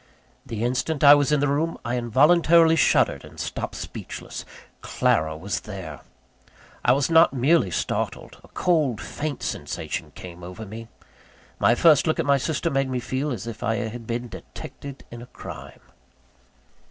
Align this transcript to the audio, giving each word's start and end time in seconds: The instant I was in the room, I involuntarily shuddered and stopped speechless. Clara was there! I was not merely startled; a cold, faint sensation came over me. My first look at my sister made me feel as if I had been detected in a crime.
The 0.47 0.63
instant 0.63 1.03
I 1.03 1.13
was 1.13 1.31
in 1.31 1.41
the 1.41 1.47
room, 1.47 1.77
I 1.85 1.95
involuntarily 1.95 2.75
shuddered 2.75 3.23
and 3.23 3.39
stopped 3.39 3.75
speechless. 3.75 4.45
Clara 4.81 5.37
was 5.37 5.59
there! 5.59 6.01
I 6.83 6.91
was 6.91 7.11
not 7.11 7.33
merely 7.33 7.69
startled; 7.69 8.39
a 8.43 8.47
cold, 8.47 8.99
faint 8.99 9.43
sensation 9.43 10.09
came 10.15 10.41
over 10.41 10.65
me. 10.65 10.87
My 11.59 11.75
first 11.75 12.07
look 12.07 12.17
at 12.19 12.25
my 12.25 12.37
sister 12.39 12.71
made 12.71 12.89
me 12.89 12.99
feel 12.99 13.29
as 13.29 13.45
if 13.45 13.61
I 13.61 13.75
had 13.75 14.07
been 14.07 14.27
detected 14.27 15.03
in 15.11 15.21
a 15.21 15.27
crime. 15.27 15.81